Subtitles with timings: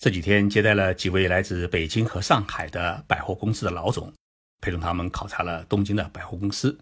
[0.00, 4.10] 这几天接待了几位来自北京和上海的百货公司的老总，
[4.62, 6.78] 陪同他们考察了东京的百货公司。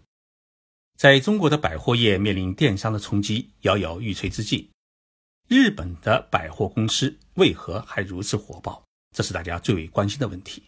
[0.95, 4.69] 在中国的百货业面临电商的冲击摇摇欲坠之际，
[5.49, 8.81] 日本的百货公司为何还如此火爆？
[9.13, 10.63] 这是大家最为关心的问题。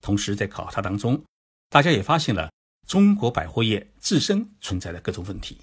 [0.00, 1.22] 同时，在考察当中，
[1.68, 2.50] 大家也发现了
[2.88, 5.58] 中国百货业自身存在的各种问题。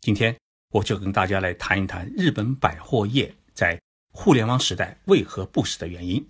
[0.00, 0.34] 今天，
[0.70, 3.78] 我就跟大家来谈一谈日本百货业在。
[4.12, 6.26] 互联网时代为何不死的原因，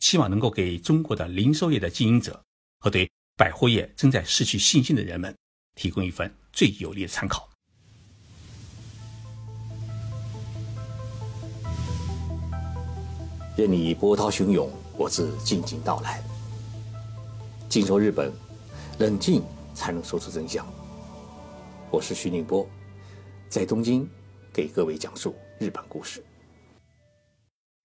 [0.00, 2.42] 希望能够给中国的零售业的经营者
[2.80, 5.34] 和对百货业正在失去信心的人们
[5.74, 7.48] 提供一份最有力的参考。
[13.56, 16.22] 任你波涛汹涌，我自静静到来。
[17.68, 18.32] 静说日本，
[18.98, 19.42] 冷静
[19.74, 20.66] 才能说出真相。
[21.90, 22.68] 我是徐宁波，
[23.48, 24.08] 在东京
[24.52, 26.22] 给各位讲述日本故事。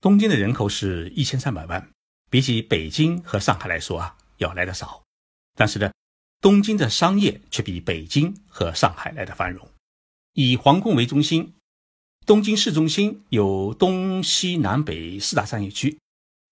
[0.01, 1.91] 东京的人口是一千三百万，
[2.29, 5.03] 比起北京和上海来说啊，要来的少。
[5.55, 5.91] 但是呢，
[6.39, 9.69] 东京的商业却比北京和上海来的繁荣。
[10.33, 11.53] 以皇宫为中心，
[12.25, 15.99] 东京市中心有东西南北四大商业区。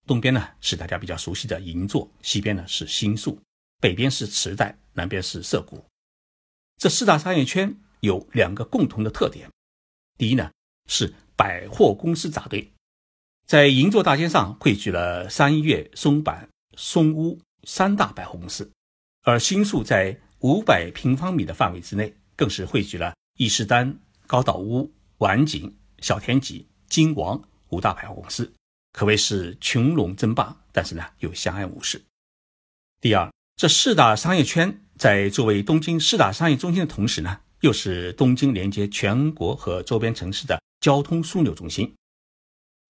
[0.06, 3.42] 东边呢是大家比较熟悉的银座，西边呢是新宿，
[3.80, 5.86] 北边是池袋，南边是涩谷。
[6.78, 9.50] 这四大商业圈有两个共同的特点：
[10.18, 10.52] 第一呢
[10.88, 12.70] 是百货公司扎堆。
[13.48, 18.70] 在银座大街上汇聚了三月、松坂、松屋三大百货公司，
[19.24, 28.52] 而新宿在五百平方米的范围之内，更是汇聚了伊势丹、高岛屋、丸井、小田急、金王五大百货公司，
[28.92, 32.04] 可谓是群龙争霸，但是呢又相安无事。
[33.00, 41.96] 第二，这四大商业圈在作为东京四大商业中心的同时呢，又是东京连接全国和周边城市的交通枢纽中心。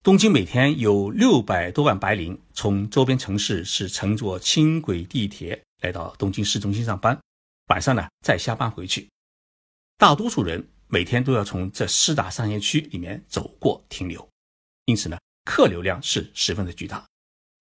[0.07, 7.19] 东京每天有六百多万白领从周边城市是乘坐轻轨地铁来到东京市中心上班，
[7.67, 9.09] 晚上呢再下班回去。
[9.97, 14.25] 大多数人每天都要从这四大商业区里面走过停留，
[14.85, 17.05] 因此呢客流量是十分的巨大。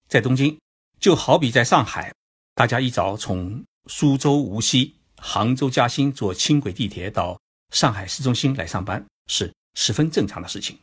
[0.09, 0.57] 在东京，
[1.01, 2.15] 就好比在上海，
[2.55, 7.41] 大家一早从苏州、无锡、杭州、嘉兴坐轻轨地铁到
[7.73, 10.79] 上海市中心来上班，是十分正常的事情。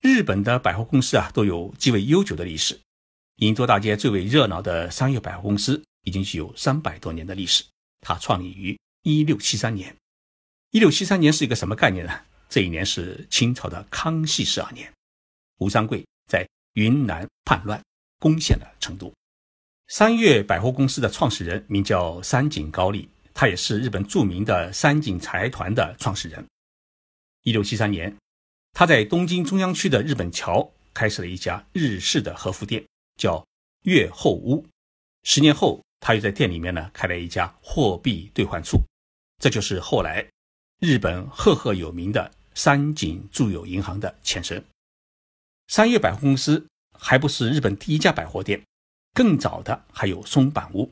[0.00, 2.78] 日本的百货公司啊，都有极为悠久的历史。
[3.36, 7.64] 银座大街最为热闹的商业百货公司已经具有三百多年的历史。
[8.00, 9.94] 它创立于一六七三年。
[10.70, 12.12] 一六七三年是一个什么概念呢？
[12.48, 14.92] 这一年是清朝的康熙十二年，
[15.58, 17.82] 吴三桂在云南叛乱，
[18.20, 19.12] 攻陷了成都。
[19.88, 26.46] 三月百货公司的创始人名叫三井高利，他也是日本著名的三井财团的创始人。
[27.42, 28.16] 一六七三年。
[28.72, 32.84] 他在东京中央区的日本桥开设了一家日式的和服店，
[33.16, 33.44] 叫
[33.84, 34.64] 月后屋。
[35.24, 38.80] 十年后，他又在店里面呢开了一家货币兑换处，
[39.38, 40.26] 这就是后来
[40.80, 44.64] 日本赫赫有名的三井住友银行的前身。
[45.66, 46.66] 三月百货公司
[46.98, 48.62] 还不是日本第一家百货店，
[49.12, 50.90] 更早的还有松板屋。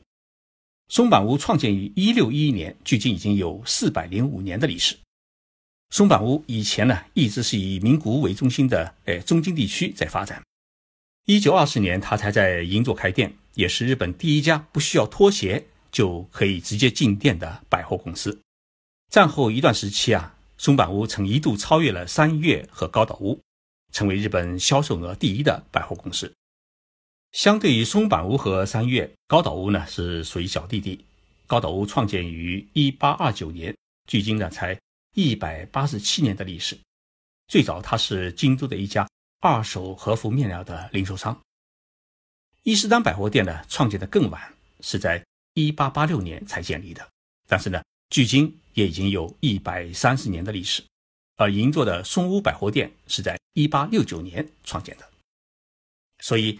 [0.89, 4.97] 松板屋创建于一六一一年，距今已经有四百零五年的历史。
[5.89, 10.43] 松坂屋以前呢，一直是以名古屋为中心的，诶，中京地区在发展。
[11.25, 18.39] 一九二四年，他才在银座开店，也是日本第一家不需要拖鞋就可以直接进店的百货公司。
[19.09, 23.39] 战后一段时期啊，松坂屋曾一度超越了三月和高岛屋，
[23.93, 26.33] 成为日本销售额第一的百货公司。
[27.31, 31.05] 相对于松坂屋和三月，高岛屋呢是属于小弟弟。
[31.45, 33.73] 高岛屋创建于一八二九年，
[34.05, 34.77] 距今呢才。
[35.17, 36.77] 一百八十七年的历史，
[37.47, 41.41] 最早它是京都的一家二手和服面料的零售商。
[42.61, 45.25] 伊势丹百货店呢，创建的更晚，是在
[45.55, 47.09] 一八八六年才建立的，
[47.47, 50.83] 但是呢，距今也已经有一百三十年的历史。
[51.37, 55.09] 而银座的松屋百货店是在一八六九年创建的，
[56.19, 56.59] 所以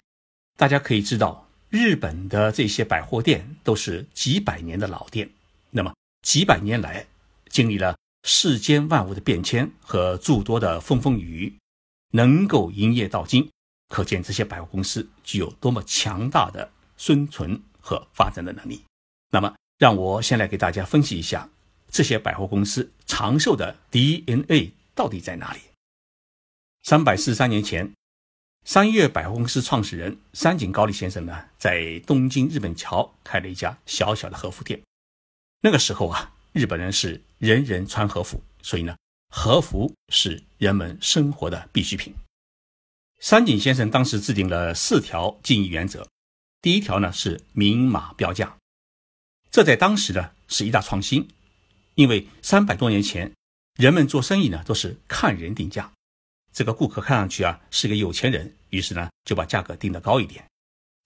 [0.56, 5.30] 大家可以知道，日本的这些百货店都是几百年的老店。
[5.70, 7.06] 那么几百年来
[7.50, 7.96] 经历了。
[8.24, 11.58] 世间万物的变迁和诸多的风风雨雨，
[12.12, 13.48] 能够营业到今，
[13.88, 18.84] 可见这些百货公司具有多么强大的生存和发展的能力。
[19.30, 21.48] 那么，让我先来给大家分析一下
[21.88, 25.60] 这些百货公司长寿的 DNA 到底在哪里。
[26.82, 27.94] 三百四十三年前，
[28.64, 34.82] 三月百货公司创始人三井高利先生呢，在东京日本桥开了一家小小的和服店。
[35.62, 36.34] 那个时候啊。
[36.58, 38.96] 日本人是人人穿和服，所以呢，
[39.28, 42.12] 和服是人们生活的必需品。
[43.20, 46.08] 三井先生当时制定了四条经营原则，
[46.60, 48.56] 第一条呢是明码标价，
[49.52, 51.28] 这在当时呢是一大创新，
[51.94, 53.32] 因为三百多年前
[53.76, 55.92] 人们做生意呢都是看人定价，
[56.52, 60.44] 这个顾客看上去啊是个有钱人，于是呢就把价格定得高一点；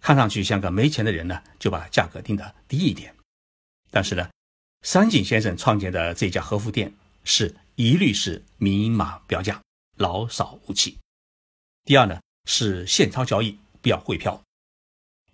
[0.02, 3.14] 看上去像个没钱的人呢，就把价格定得低一点。
[3.90, 4.30] 但是呢，
[4.82, 6.92] 三井先生创建的这家和服店
[7.22, 9.62] 是一律是明码标价，
[9.96, 10.98] 老少无欺。
[11.84, 14.42] 第二呢是现钞交易，不要汇票。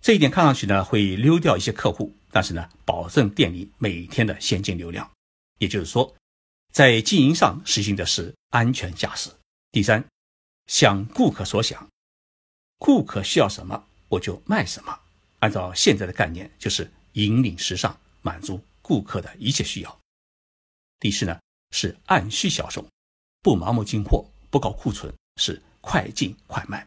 [0.01, 5.09] 这一点看上去呢会溜掉一些客户，但是呢保证店里每天的现金流量。
[5.57, 6.15] 也就是说，
[6.71, 9.31] 在经营上实行的是安全驾驶。
[9.71, 10.05] 第三，
[10.67, 11.89] 想顾客所想，
[12.77, 14.99] 顾客需要什么我就卖什么。
[15.39, 17.99] 按照现在的概念，就是引领时尚。
[18.21, 19.99] 满足顾客的一切需要。
[20.99, 21.39] 第四呢，
[21.69, 22.83] 是按需销售，
[23.43, 26.83] 不盲目进货，不搞库存，是快进快卖。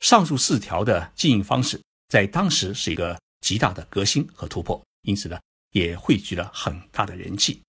[0.00, 5.40] 上述四条的经营方式，在当时是一个极大的革新和突破，因此呢，
[5.70, 7.62] 也汇聚了很大的人气。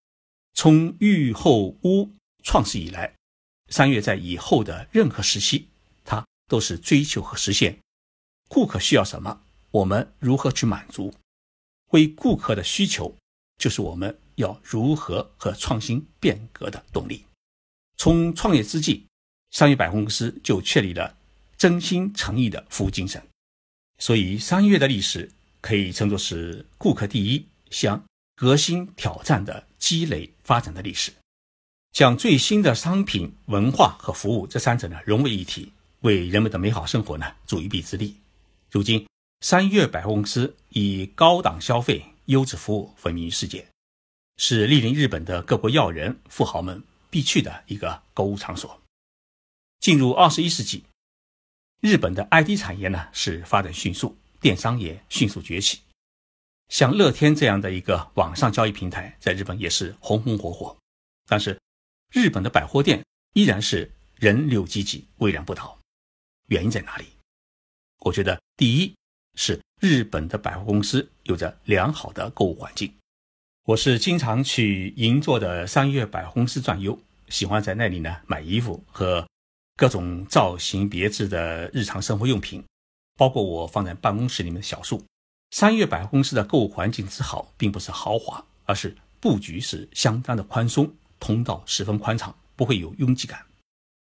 [0.53, 2.11] 从玉后屋
[2.43, 3.15] 创始以来，
[3.71, 5.69] 三月在以后的任何时期，
[6.03, 7.79] 它都是追求和实现
[8.49, 9.41] 顾客需要什么，
[9.71, 11.13] 我们如何去满足。
[11.91, 13.15] 为顾客的需求，
[13.57, 17.23] 就是我们要如何和创新变革的动力。
[17.97, 19.05] 从创业之际，
[19.51, 21.15] 三月百货公司就确立了
[21.57, 23.21] 真心诚意的服务精神。
[23.99, 25.31] 所以，三月的历史
[25.61, 28.03] 可以称作是顾客第一、向
[28.35, 31.11] 革新挑战的积累发展的历史，
[31.93, 38.15] 将最新的商品、文化和服务这三者呢融为一体，为人们的美好生活呢助一臂之力。
[38.69, 39.05] 如今。
[39.41, 43.67] 三月百货公司以高档消费、优质服务闻名于世界，
[44.37, 48.81] 是莅临日本的各国要人、富豪们必去的一个购物场所。
[49.79, 50.83] 进入二十一世纪，
[51.81, 55.81] 日本的 IT 产业呢是发展迅速，电商也迅速崛起。
[56.69, 60.75] 像乐天这样的一个网上交易平台，在日本也是红红火火。
[61.27, 61.59] 但是，
[62.11, 65.79] 日本的百货店依然是人流济济、蔚然不倒。
[66.47, 67.05] 原因在哪里？
[67.99, 68.95] 我觉得，第一。
[69.37, 72.91] 是日本的百货公司有着良好的购物环境。
[73.67, 76.99] 我是经常去银座的三月百货公司转悠，
[77.29, 79.23] 喜欢在那里呢买衣服和
[79.75, 82.63] 各种造型别致的日常生活用品，
[83.15, 85.05] 包括我放在办公室里面的小树。
[85.51, 93.45] 三月百货公司的购物环境之好，并不是豪华，而是布局是相当的宽松，通道十分宽敞，不会有拥挤感。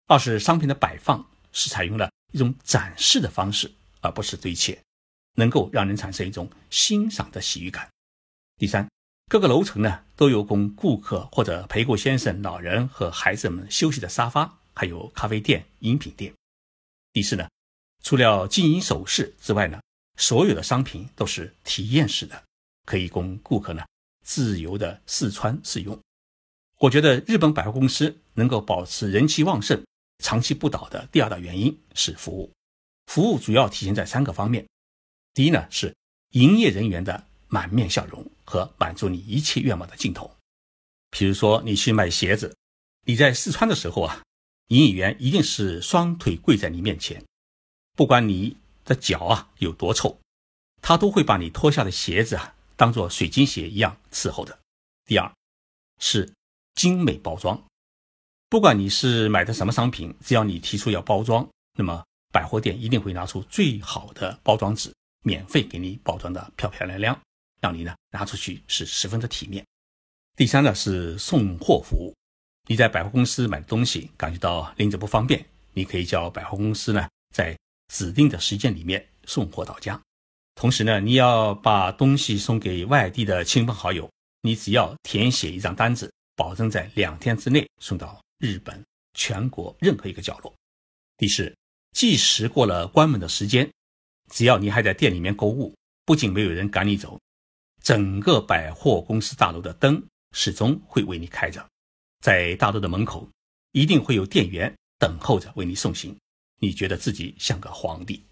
[0.07, 3.69] 二是商品的摆放是采用了一种展示的方式，
[4.01, 4.79] 而不是堆砌。
[5.35, 7.89] 能够让人产生一种欣赏的喜悦感。
[8.59, 8.89] 第三，
[9.29, 16.33] 各个楼层呢都有供顾客或者陪顾先生、老人和孩子们休息的沙发，还有咖啡店、饮品店。
[17.13, 17.49] 第四呢，
[18.03, 19.81] 除了金银首饰之外呢，
[20.19, 22.43] 所有的商品都是体验式的，
[22.85, 23.85] 可以供顾客呢
[24.25, 25.99] 自由的试穿试用。
[26.79, 29.85] 我觉得日本百货公司能够保持人气旺盛、
[30.23, 32.51] 长期不倒的第二大原因是服务。
[33.07, 34.67] 服务主要体现在三个方面。
[35.35, 35.95] 第一呢是
[36.31, 40.31] 营业人员的满面笑容和满足你一切愿望的镜头。
[41.11, 42.57] 比如说你去买鞋子，
[43.07, 44.23] 你在试穿的时候啊，
[44.69, 47.23] 营业员一定是双腿跪在你面前，
[47.97, 50.19] 不管你的脚啊有多臭，
[50.81, 54.59] 他都会把你脱下的鞋子啊当做水晶鞋一样伺候的。
[55.05, 55.31] 第二
[55.99, 56.33] 是
[56.75, 57.63] 精美包装，
[58.49, 61.47] 不管你是买的什么商品，只要你提出要包装，
[61.77, 64.93] 那么百货店一定会拿出最好的包装纸。
[65.23, 67.21] 免费给你包装的漂漂亮亮，
[67.61, 69.65] 让你呢拿出去是十分的体面。
[70.37, 72.15] 第三呢是送货服务，
[72.69, 77.57] 你在百货公司买东西感觉到拎着不方便，你可以叫百货公司呢在
[77.93, 80.01] 指定的时间里面送货到家。
[80.55, 84.11] 同时呢，你要把东西送给外地的亲朋好友，
[84.43, 88.83] 你只要填写一张单子，保证在两天之内送到日本
[89.15, 90.55] 全国任何一个角落。
[91.17, 91.55] 第四，
[91.93, 93.71] 计时过了关门的时间。
[94.33, 97.21] 只要你还在店里面购物，不仅没有人赶你走，
[97.83, 100.03] 整个百货公司大楼的灯
[100.35, 101.69] 始终会为你开着，
[102.21, 103.29] 在大楼的门口
[103.73, 106.17] 一定会有店员等候着为你送行，
[106.61, 108.25] 你觉得自己像个皇帝。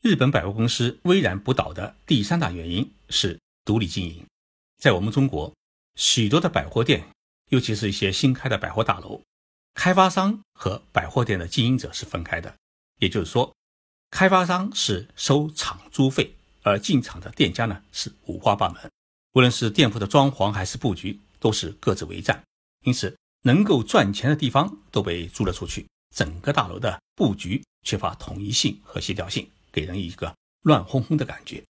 [0.00, 4.24] 日本百货公司巍然不倒的第三大原因是独立经营。
[4.78, 5.54] 在我们中国，
[5.96, 7.06] 许多的百货店，
[7.50, 9.22] 尤其是一些新开的百货大楼，
[9.74, 12.56] 开发商和百货店的经营者是分开的，
[13.00, 13.54] 也就是说。
[14.16, 18.90] 开发商是收场租费，而进场的店家呢是五花八门，
[19.34, 22.42] 无论是店铺的装潢还是布局，都是各自为战。
[22.86, 31.62] 因此，能够赚钱的地方都被租了出去，整个大楼的布局缺乏统一性和协调性，给人一个乱哄哄的感觉。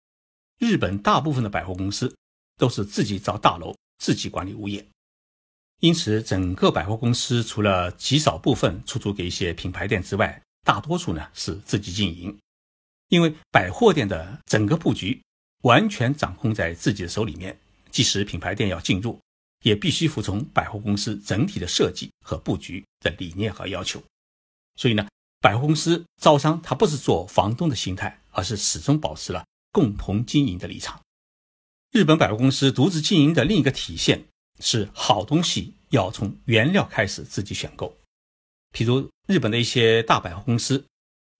[0.58, 2.14] 日本大部分的百货公司
[2.58, 4.86] 都是自己造大楼、自己管理物业，
[5.80, 12.36] 因此整个百货公司除了极少部分出租给一些品牌店之外，大多数呢是自己经营。
[13.08, 15.22] 因为百货店的整个布局
[15.62, 17.56] 完全掌控在自己的手里面，
[17.90, 19.20] 即使品牌店要进入，
[19.62, 24.02] 也必须服从百货公司整体的设计和布局的理念和要求。
[24.76, 25.06] 所以呢，
[25.40, 31.00] 百货公司招商它不是做房东的心态，而是始终保持了共同经营的立场。
[31.92, 34.24] 日本百货公司独自经营的另一个体现
[34.58, 37.96] 是，好东西要从原料开始自己选购。
[38.74, 40.84] 比如日本的一些大百货公司，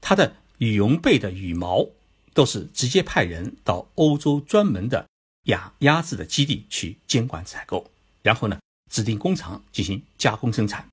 [0.00, 1.84] 它的羽绒被的羽毛
[2.32, 5.04] 都是直接派人到欧洲专门的
[5.46, 7.90] 养鸭子的基地去监管采购，
[8.22, 10.88] 然后呢指定工厂进行加工生产，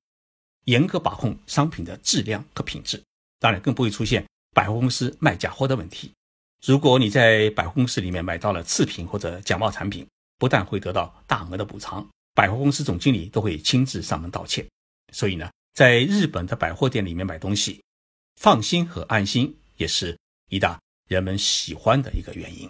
[0.66, 3.00] 严格把控商品的质量和品质。
[3.40, 6.12] 当然更不会出现百货公司卖假货的问题。
[6.66, 10.08] 如果你在百货公司里面买到了次品或者假冒产品，
[10.40, 14.66] 不但会得到大额的补偿，百货公司总经理都会亲自上门道歉。
[15.14, 17.82] 所以呢，在日本的百货店里面买东西，
[18.36, 20.18] 放心和安心也是
[20.50, 22.70] 一大人们喜欢的一个原因。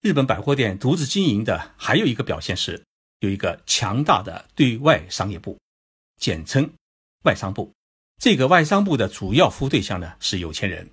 [0.00, 2.84] 日本百货店独自经营的还有一个表现是
[3.20, 5.58] 有一个强大的对外商业部，
[6.20, 6.68] 简称
[7.22, 7.72] 外商部。
[8.20, 10.90] 这个外商部的主要服务对象呢是有钱人。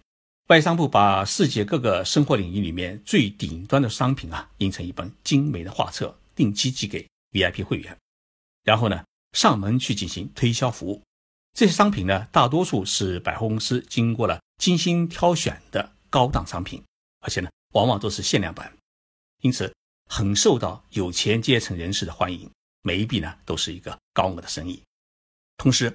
[0.47, 7.97] 外商部把世界各个生活领域里面最顶端的商品啊，印成一本精美的画册，定期寄给 VIP 会员，
[8.63, 11.01] 然后呢，上门去进行推销服务。
[11.53, 16.81] 这些商品呢，大多数是百货公司经过了精心挑选的高档商品，
[17.19, 18.71] 而且呢，往往都是限量版，
[19.41, 19.73] 因此
[20.09, 22.49] 很受到有钱阶层人士的欢迎。
[22.83, 24.81] 每一笔呢，都是一个高额的生意。
[25.57, 25.93] 同时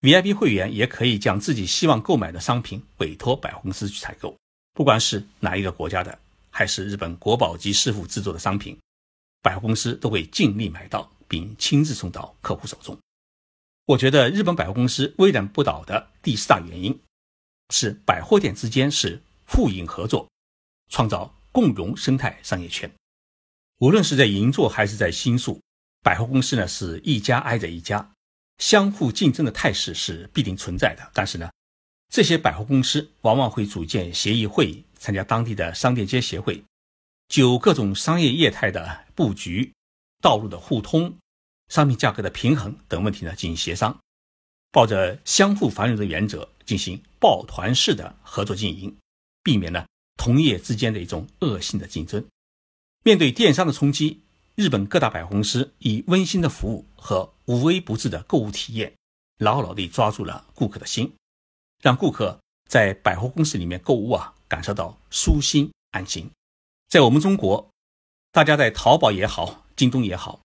[0.00, 4.36] ，VIP 会员也可以将自己希望购买的商品委托百货公司去采购，
[4.72, 6.18] 不管是哪一个国家的，
[6.50, 8.76] 还是日本国宝级师傅制作的商品，
[9.42, 12.98] 百货公司都会尽力买到，并亲自送到客户手中。
[13.86, 16.98] 我觉得日本百货公司巍然不倒的第四大原因，
[17.68, 20.26] 是百货店之间是互赢合作，
[20.88, 22.90] 创造共荣生态商业圈。
[23.80, 25.60] 无论是在银座还是在新宿，
[26.02, 28.10] 百货公司呢是一家挨着一家。
[28.56, 31.50] 相互竞争的态势是必定存在的，但是呢，
[32.08, 36.62] 这些百货公司往往会组建协议会议，参加当地的商店街协会，
[37.28, 39.74] 就各种商业业态的布局、
[40.22, 41.14] 道路的互通、
[41.68, 43.98] 商品价格的平衡等问题呢进行协商，
[44.70, 48.96] 抱着相互繁荣的原则进行抱团式的合作经营，
[49.42, 52.24] 避免呢同业之间的一种恶性的竞争。
[53.02, 54.20] 面对电商的冲击。
[54.56, 58.94] 日本各大百货公司以温馨的服务和无微不至的购物体验，
[59.38, 61.12] 牢牢地抓住了顾客的心，
[61.82, 66.30] 让顾客在百货公司里面购物啊，感受到舒心安心。
[66.88, 67.68] 在我们中国，
[68.30, 70.40] 大家在淘宝也好，京东也好，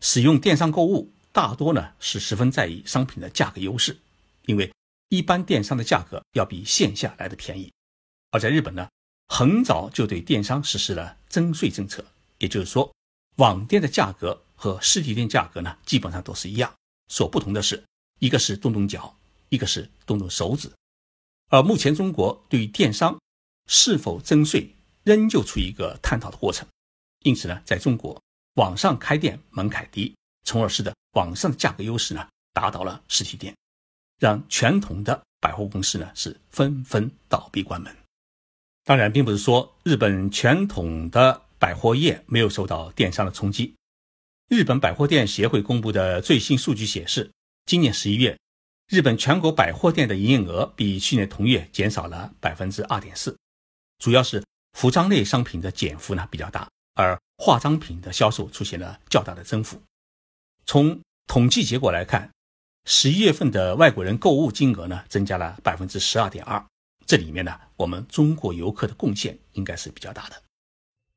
[0.00, 3.96] 使用电商购物，大多呢是十分在意商品的价格优势，
[4.46, 4.72] 因为
[5.08, 7.72] 一般电商的价格要比线下来的便宜。
[8.30, 8.88] 而在日本呢，
[9.28, 12.04] 很早就对电商实施了征税政策，
[12.38, 12.92] 也就是说。
[13.36, 16.74] 网店的价格和实体店价格呢，基本上都是一样，
[17.08, 17.84] 所不同的是，
[18.18, 19.14] 一个是动动脚，
[19.50, 20.72] 一个是动动手指。
[21.50, 23.20] 而目前中国对于电商
[23.66, 24.74] 是否征税，
[25.04, 26.66] 仍旧处于一个探讨的过程。
[27.24, 28.18] 因此呢，在中国
[28.56, 33.56] 网上开店门槛低，从而使得网上的价格优势呢，打倒了实体店，
[34.18, 37.96] 让传统的百货公司呢是纷纷倒闭关门。
[38.84, 41.42] 当然，并不是说日本传统的。
[41.58, 43.74] 百货业没有受到电商的冲击。
[44.50, 47.32] 日本百货店协会公布的最新数据显示，
[47.64, 48.38] 今年十一月，
[48.88, 53.34] 日本全国百货店的营业额比去年同月减少了百分之二点四，
[53.98, 54.44] 主要是
[54.74, 59.80] 服装类商品的减幅呢比较大，而化妆品的销售出现了较大的增幅。
[60.64, 62.30] 从统计结果来看，
[62.84, 66.64] 十一月份的外国人购物金额呢增加了百分之十二点二，
[67.06, 70.42] 这里面呢我们中国游客的贡献应该是比较大的。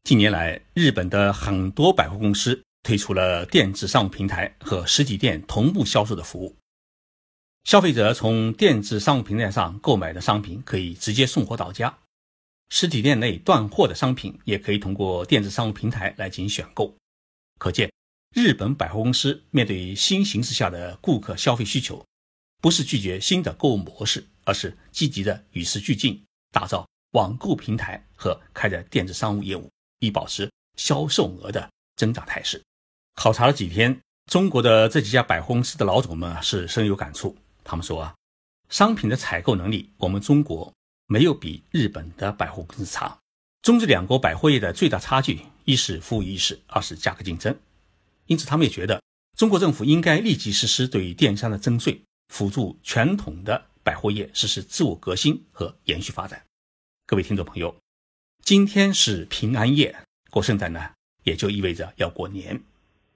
[0.03, 6.55] 近年来，日本的很多百货公司推出了电子商务平台和实体店同步销售的服务。
[7.65, 11.95] 消费者从电子商务平台上购买的商品可以直接送货到家，
[12.69, 16.95] 实体店内断货的商品也可以通过电子商务平台来进行选购。
[17.57, 17.91] 可见，
[18.35, 22.05] 日本百货公司面对新形势下的顾客消费需求，
[22.61, 29.69] 不是拒绝新的购物模式，而是积极的与时俱进，打造网购平台和开展电子商务业务。
[30.01, 32.63] 以保持销售额的增长态势。
[33.15, 33.99] 考察了几天，
[34.31, 37.35] 中国的这几家百货公司的老总们是深有感触。
[37.65, 38.15] 他们说啊，
[38.69, 40.73] 商品的采购能力，我们中国
[41.11, 43.17] 没有比日本的百货公司差。
[43.63, 47.57] 中日两国百货业的最大差距，一是服务意识，二是价格竞争。
[48.27, 49.01] 因此，他们也觉得
[49.35, 56.45] 中国政府应该立即实施对于电商的征税，辅助传统的百货业实施自我革新和延续发展。
[57.07, 57.75] 各位听众朋友，
[58.43, 60.91] 今天是平安夜，过圣诞呢，
[61.23, 62.61] 也就意味着要过年。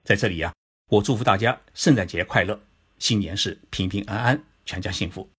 [0.02, 0.52] 在这里呀，
[0.90, 2.60] 我祝福大家圣诞节快乐，
[2.98, 5.30] 新年是平平安安，全家幸福。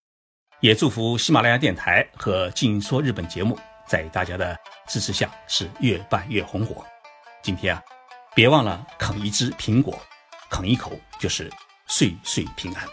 [0.61, 4.57] 也祝福喜马拉雅电台和《静说日本》节目在大家的
[4.87, 6.83] 支持下是越办越红火。
[7.43, 7.83] 今天啊，
[8.33, 9.99] 别忘了啃一只苹果，
[10.49, 11.51] 啃一口就是
[11.87, 12.87] 岁岁平安。